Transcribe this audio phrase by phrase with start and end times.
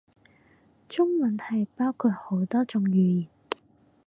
[0.89, 3.29] 中文係包括好多種語言